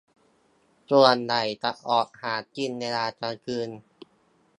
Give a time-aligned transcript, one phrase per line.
[0.89, 3.69] ส่วนใหญ่จะออกหากินเวลากลางคืน